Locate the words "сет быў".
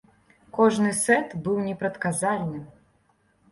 1.01-1.61